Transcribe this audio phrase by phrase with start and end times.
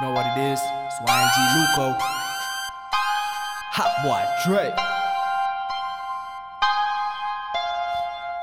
[0.00, 0.60] know what it is.
[0.86, 1.96] It's YNG Luco.
[3.74, 4.74] Hot boy Dre.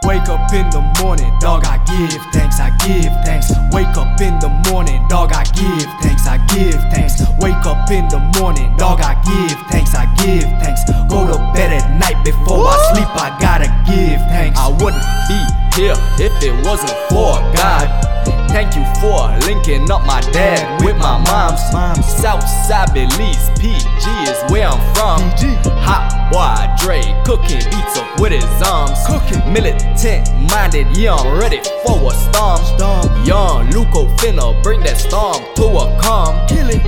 [0.04, 3.52] Wake up in the morning, dog, I give thanks, I give thanks.
[3.72, 7.22] Wake up in the morning, dog, I give thanks, I give thanks.
[7.40, 10.84] Wake up in the morning, dog, I give thanks, I give thanks.
[11.08, 14.58] Go to bed at night before I sleep, I gotta give thanks.
[14.58, 15.40] I wouldn't be
[15.80, 18.11] here if it wasn't for God.
[18.52, 21.62] Thank you for linking up my dad with my mom's.
[22.06, 25.22] Southside Belize, PG is where I'm from.
[25.80, 29.00] Hot boy Dre cooking beats up with his arms.
[29.08, 33.26] Cooking militant minded, young, ready for a storm.
[33.26, 36.36] Young Luco finna bring that storm to a calm.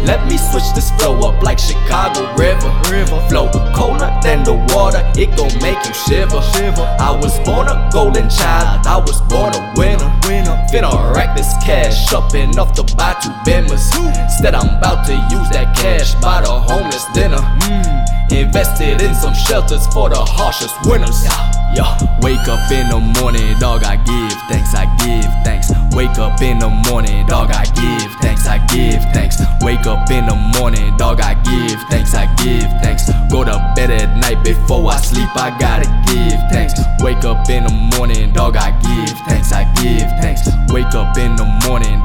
[0.03, 2.70] Let me switch this flow up like Chicago River.
[3.30, 6.44] Flow colder than the water, it gon' make you shiver.
[7.00, 10.11] I was born a golden child, I was born a winner.
[10.73, 13.94] Finna rack this cash up enough to buy two Bimmers.
[14.17, 17.38] Instead, I'm about to use that cash, buy the homeless dinner.
[17.38, 18.31] Mm.
[18.31, 21.30] Invested in some shelters for the harshest winters.
[21.78, 21.94] Yeah,
[22.25, 23.83] wake up in the morning, dog.
[23.83, 25.70] I give thanks, I give thanks.
[25.94, 27.52] Wake up in the morning, dog.
[27.52, 29.38] I give thanks, I give thanks.
[29.61, 31.22] Wake up in the morning, dog.
[31.22, 33.05] I give thanks, I give thanks.
[33.30, 36.73] Go to bed at night before I sleep, I gotta give thanks.
[37.03, 38.42] Wake up in the morning, dog.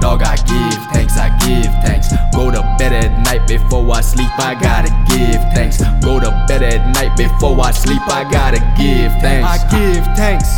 [0.09, 0.23] Dog.
[0.23, 2.09] I give thanks, I give thanks.
[2.34, 5.78] Go to bed at night before I sleep, I gotta give thanks.
[6.05, 9.48] Go to bed at night before I sleep, I gotta give thanks.
[9.48, 10.48] I give thanks.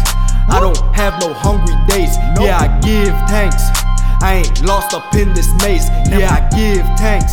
[0.49, 2.17] I don't have no hungry days.
[2.41, 3.63] Yeah, I give thanks.
[4.23, 5.89] I ain't lost up in this maze.
[6.11, 7.33] Yeah, I give thanks.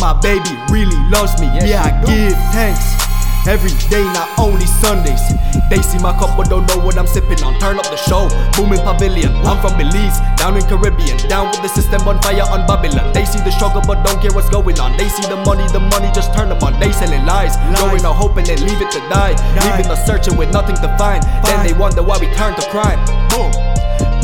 [0.00, 1.46] My baby really loves me.
[1.64, 3.05] Yeah, I give thanks.
[3.46, 5.22] Every day, not only Sundays.
[5.70, 7.58] They see my cup but don't know what I'm sipping on.
[7.60, 8.26] Turn up the show,
[8.58, 9.30] booming pavilion.
[9.46, 13.12] I'm from Belize, down in Caribbean, down with the system on fire on Babylon.
[13.14, 14.96] They see the struggle but don't care what's going on.
[14.98, 16.78] They see the money, the money just turn them on.
[16.80, 19.38] They selling lies, going out hoping they leave it to die.
[19.62, 21.22] Leaving us searching with nothing to find.
[21.46, 22.98] Then they wonder why we turn to crime.
[23.30, 23.52] Boom.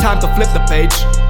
[0.03, 1.22] Time to flip the page.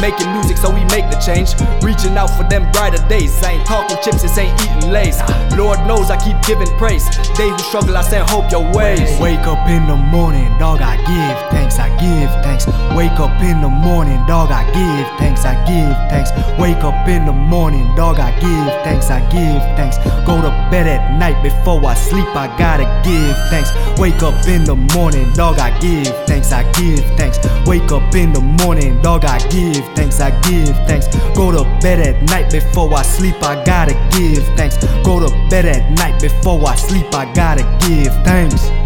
[0.00, 1.54] Making music so we make the change.
[1.82, 3.32] Reaching out for them brighter days.
[3.42, 5.20] I ain't talking chips, this ain't eating lays.
[5.56, 7.04] Lord knows I keep giving praise.
[7.36, 9.18] They who struggle, I send hope your ways.
[9.20, 12.66] Wake up in the morning, dog, I give thanks, I give thanks.
[12.96, 16.30] Wake up in the morning, dog, I give thanks, I give thanks.
[16.60, 19.98] Wake up in the morning, dog, I give thanks, I give thanks.
[20.26, 23.70] Go to bed at night before I sleep, I gotta give thanks.
[24.00, 27.38] Wake up in the morning, dog, I give thanks, I give thanks.
[27.66, 29.38] Wake up in the morning, dog, I
[29.72, 31.06] give thanks, I give thanks.
[31.36, 34.76] Go to bed at night before I sleep, I gotta give thanks.
[35.04, 38.85] Go to bed at night before I sleep, I gotta give thanks.